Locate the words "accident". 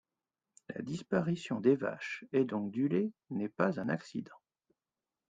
3.87-4.33